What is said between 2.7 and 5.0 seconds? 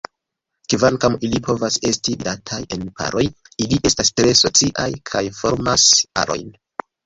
en paroj, ili estas tre sociaj